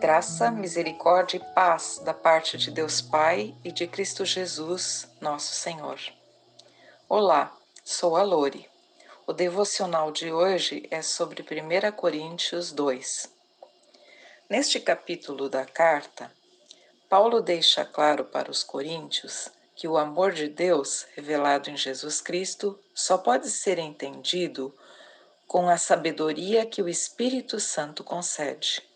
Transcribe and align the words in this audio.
Graça, 0.00 0.48
misericórdia 0.52 1.38
e 1.38 1.54
paz 1.54 2.00
da 2.04 2.14
parte 2.14 2.56
de 2.56 2.70
Deus 2.70 3.00
Pai 3.00 3.52
e 3.64 3.72
de 3.72 3.84
Cristo 3.88 4.24
Jesus, 4.24 5.08
nosso 5.20 5.52
Senhor. 5.52 5.98
Olá, 7.08 7.52
sou 7.84 8.16
a 8.16 8.22
Lore. 8.22 8.70
O 9.26 9.32
devocional 9.32 10.12
de 10.12 10.30
hoje 10.32 10.86
é 10.88 11.02
sobre 11.02 11.42
1 11.42 11.90
Coríntios 11.96 12.70
2. 12.70 13.28
Neste 14.48 14.78
capítulo 14.78 15.48
da 15.48 15.64
carta, 15.64 16.30
Paulo 17.08 17.42
deixa 17.42 17.84
claro 17.84 18.24
para 18.24 18.52
os 18.52 18.62
coríntios 18.62 19.48
que 19.74 19.88
o 19.88 19.98
amor 19.98 20.30
de 20.30 20.46
Deus, 20.46 21.08
revelado 21.16 21.70
em 21.70 21.76
Jesus 21.76 22.20
Cristo, 22.20 22.78
só 22.94 23.18
pode 23.18 23.50
ser 23.50 23.80
entendido 23.80 24.72
com 25.48 25.68
a 25.68 25.76
sabedoria 25.76 26.64
que 26.64 26.80
o 26.80 26.88
Espírito 26.88 27.58
Santo 27.58 28.04
concede. 28.04 28.87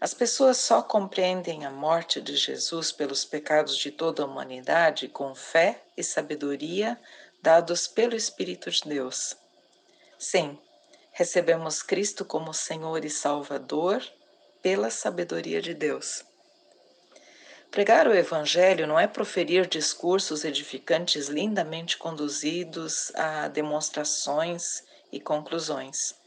As 0.00 0.14
pessoas 0.14 0.58
só 0.58 0.80
compreendem 0.80 1.66
a 1.66 1.70
morte 1.70 2.20
de 2.20 2.36
Jesus 2.36 2.92
pelos 2.92 3.24
pecados 3.24 3.76
de 3.76 3.90
toda 3.90 4.22
a 4.22 4.26
humanidade 4.26 5.08
com 5.08 5.34
fé 5.34 5.82
e 5.96 6.04
sabedoria 6.04 6.96
dados 7.42 7.88
pelo 7.88 8.14
Espírito 8.14 8.70
de 8.70 8.82
Deus. 8.84 9.36
Sim, 10.16 10.56
recebemos 11.10 11.82
Cristo 11.82 12.24
como 12.24 12.54
Senhor 12.54 13.04
e 13.04 13.10
Salvador 13.10 14.04
pela 14.62 14.88
sabedoria 14.88 15.60
de 15.60 15.74
Deus. 15.74 16.24
Pregar 17.68 18.06
o 18.06 18.14
Evangelho 18.14 18.86
não 18.86 18.98
é 18.98 19.08
proferir 19.08 19.66
discursos 19.66 20.44
edificantes 20.44 21.26
lindamente 21.26 21.98
conduzidos 21.98 23.12
a 23.16 23.48
demonstrações 23.48 24.84
e 25.10 25.20
conclusões 25.20 26.17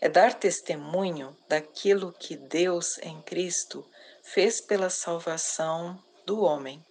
é 0.00 0.08
dar 0.08 0.34
testemunho 0.34 1.36
daquilo 1.48 2.12
que 2.12 2.36
Deus 2.36 2.98
em 2.98 3.20
Cristo 3.22 3.86
fez 4.22 4.60
pela 4.60 4.88
salvação 4.88 6.02
do 6.24 6.42
homem. 6.42 6.82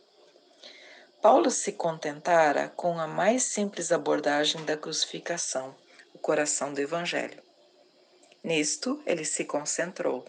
Paulo 1.21 1.49
se 1.49 1.73
contentara 1.73 2.69
com 2.69 2.99
a 2.99 3.07
mais 3.07 3.43
simples 3.43 3.91
abordagem 3.91 4.63
da 4.63 4.77
crucificação, 4.77 5.75
o 6.13 6.19
coração 6.19 6.73
do 6.73 6.79
Evangelho. 6.79 7.41
Nisto 8.43 9.01
ele 9.05 9.25
se 9.25 9.43
concentrou. 9.43 10.25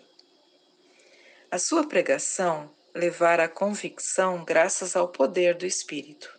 A 1.50 1.58
sua 1.58 1.86
pregação 1.86 2.70
levara 2.94 3.44
a 3.44 3.48
convicção 3.48 4.44
graças 4.44 4.96
ao 4.96 5.08
poder 5.08 5.54
do 5.54 5.66
Espírito. 5.66 6.38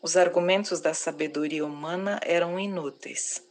Os 0.00 0.16
argumentos 0.16 0.80
da 0.80 0.94
sabedoria 0.94 1.64
humana 1.64 2.18
eram 2.24 2.58
inúteis. 2.58 3.42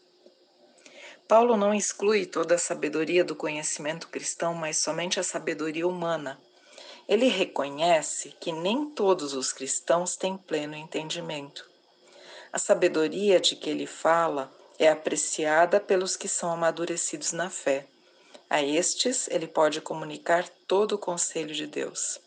Paulo 1.32 1.56
não 1.56 1.74
exclui 1.74 2.26
toda 2.26 2.56
a 2.56 2.58
sabedoria 2.58 3.24
do 3.24 3.38
conhecimento 3.38 4.10
cristão, 4.10 4.54
mas 4.54 4.80
somente 4.80 5.18
a 5.18 5.24
sabedoria 5.24 5.88
humana. 5.88 6.38
Ele 7.08 7.30
reconhece 7.30 8.36
que 8.38 8.52
nem 8.52 8.90
todos 8.90 9.34
os 9.34 9.54
cristãos 9.54 10.18
têm 10.18 10.36
pleno 10.36 10.76
entendimento. 10.76 11.66
A 12.52 12.60
sabedoria 12.60 13.40
de 13.40 13.56
que 13.56 13.70
ele 13.70 13.88
fala 13.88 14.54
é 14.78 14.90
apreciada 14.90 15.80
pelos 15.80 16.18
que 16.18 16.28
são 16.28 16.52
amadurecidos 16.52 17.32
na 17.32 17.50
fé. 17.50 17.88
A 18.50 18.62
estes 18.62 19.30
ele 19.30 19.48
pode 19.48 19.80
comunicar 19.80 20.46
todo 20.68 20.96
o 20.96 21.00
conselho 21.00 21.56
de 21.56 21.66
Deus. 21.66 22.20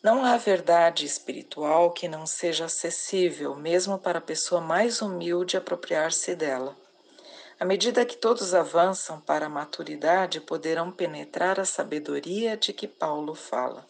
Não 0.00 0.24
há 0.24 0.36
verdade 0.36 1.06
espiritual 1.06 1.90
que 1.90 2.06
não 2.06 2.24
seja 2.24 2.66
acessível, 2.66 3.56
mesmo 3.56 3.98
para 3.98 4.20
a 4.20 4.22
pessoa 4.22 4.60
mais 4.60 5.02
humilde 5.02 5.56
apropriar-se 5.56 6.36
dela. 6.36 6.79
À 7.60 7.64
medida 7.66 8.06
que 8.06 8.16
todos 8.16 8.54
avançam 8.54 9.20
para 9.20 9.44
a 9.44 9.50
maturidade, 9.50 10.40
poderão 10.40 10.90
penetrar 10.90 11.60
a 11.60 11.66
sabedoria 11.66 12.56
de 12.56 12.72
que 12.72 12.88
Paulo 12.88 13.34
fala. 13.34 13.86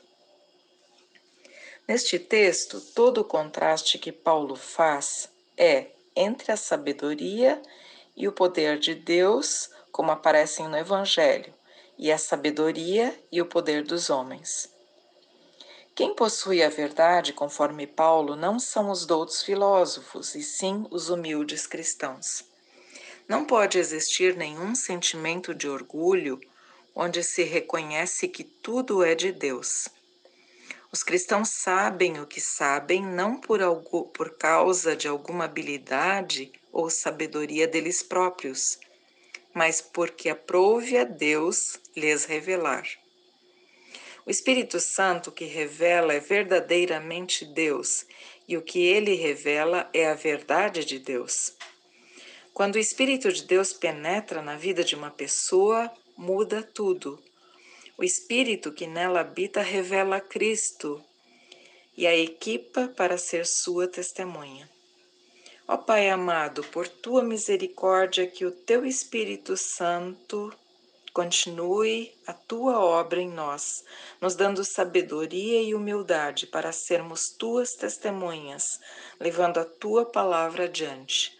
Neste 1.86 2.18
texto, 2.18 2.80
todo 2.80 3.18
o 3.18 3.24
contraste 3.24 3.96
que 3.96 4.10
Paulo 4.10 4.56
faz 4.56 5.28
é 5.56 5.86
entre 6.16 6.50
a 6.50 6.56
sabedoria 6.56 7.62
e 8.16 8.26
o 8.26 8.32
poder 8.32 8.76
de 8.76 8.92
Deus, 8.92 9.70
como 9.92 10.10
aparecem 10.10 10.66
no 10.66 10.76
Evangelho, 10.76 11.54
e 11.96 12.10
a 12.10 12.18
sabedoria 12.18 13.16
e 13.30 13.40
o 13.40 13.46
poder 13.46 13.84
dos 13.84 14.10
homens. 14.10 14.68
Quem 15.94 16.12
possui 16.12 16.60
a 16.60 16.68
verdade, 16.68 17.32
conforme 17.32 17.86
Paulo, 17.86 18.34
não 18.34 18.58
são 18.58 18.90
os 18.90 19.06
doutos 19.06 19.42
filósofos, 19.44 20.34
e 20.34 20.42
sim 20.42 20.88
os 20.90 21.08
humildes 21.08 21.68
cristãos. 21.68 22.50
Não 23.30 23.44
pode 23.44 23.78
existir 23.78 24.36
nenhum 24.36 24.74
sentimento 24.74 25.54
de 25.54 25.68
orgulho 25.68 26.40
onde 26.92 27.22
se 27.22 27.44
reconhece 27.44 28.26
que 28.26 28.42
tudo 28.42 29.04
é 29.04 29.14
de 29.14 29.30
Deus. 29.30 29.88
Os 30.90 31.04
cristãos 31.04 31.48
sabem 31.50 32.20
o 32.20 32.26
que 32.26 32.40
sabem 32.40 33.06
não 33.06 33.40
por, 33.40 33.62
algo, 33.62 34.08
por 34.08 34.30
causa 34.30 34.96
de 34.96 35.06
alguma 35.06 35.44
habilidade 35.44 36.50
ou 36.72 36.90
sabedoria 36.90 37.68
deles 37.68 38.02
próprios, 38.02 38.80
mas 39.54 39.80
porque 39.80 40.28
aprove 40.28 40.98
a 40.98 41.04
Deus 41.04 41.78
lhes 41.96 42.24
revelar. 42.24 42.82
O 44.26 44.30
Espírito 44.30 44.80
Santo 44.80 45.30
que 45.30 45.44
revela 45.44 46.12
é 46.12 46.18
verdadeiramente 46.18 47.44
Deus, 47.44 48.04
e 48.48 48.56
o 48.56 48.62
que 48.62 48.84
ele 48.84 49.14
revela 49.14 49.88
é 49.94 50.08
a 50.08 50.14
verdade 50.14 50.84
de 50.84 50.98
Deus. 50.98 51.54
Quando 52.52 52.74
o 52.74 52.78
Espírito 52.78 53.32
de 53.32 53.44
Deus 53.44 53.72
penetra 53.72 54.42
na 54.42 54.56
vida 54.56 54.84
de 54.84 54.94
uma 54.94 55.10
pessoa, 55.10 55.90
muda 56.16 56.62
tudo. 56.62 57.22
O 57.96 58.04
Espírito 58.04 58.72
que 58.72 58.86
nela 58.86 59.20
habita 59.20 59.62
revela 59.62 60.20
Cristo 60.20 61.02
e 61.96 62.06
a 62.06 62.16
equipa 62.16 62.88
para 62.96 63.18
ser 63.18 63.46
sua 63.46 63.86
testemunha. 63.86 64.68
Ó 65.68 65.76
Pai 65.76 66.10
amado, 66.10 66.64
por 66.64 66.88
tua 66.88 67.22
misericórdia, 67.22 68.26
que 68.26 68.44
o 68.44 68.50
teu 68.50 68.84
Espírito 68.84 69.56
Santo 69.56 70.52
continue 71.12 72.12
a 72.26 72.32
tua 72.32 72.78
obra 72.78 73.20
em 73.20 73.28
nós, 73.28 73.84
nos 74.20 74.34
dando 74.34 74.64
sabedoria 74.64 75.62
e 75.62 75.74
humildade 75.74 76.46
para 76.46 76.72
sermos 76.72 77.30
tuas 77.30 77.74
testemunhas, 77.74 78.80
levando 79.18 79.58
a 79.58 79.64
tua 79.64 80.04
palavra 80.04 80.64
adiante. 80.64 81.39